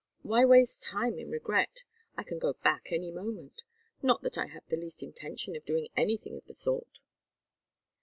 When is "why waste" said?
0.23-0.81